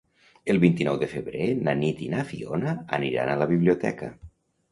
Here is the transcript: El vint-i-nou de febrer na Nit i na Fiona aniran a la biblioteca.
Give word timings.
El 0.53 0.59
vint-i-nou 0.61 0.95
de 1.01 1.09
febrer 1.11 1.49
na 1.67 1.75
Nit 1.81 2.01
i 2.05 2.09
na 2.15 2.23
Fiona 2.29 2.73
aniran 2.99 3.29
a 3.35 3.35
la 3.43 3.49
biblioteca. 3.55 4.09